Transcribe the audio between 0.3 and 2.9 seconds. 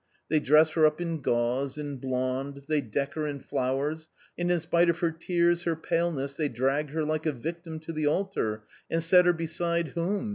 dress her up in gauze, in blonde, they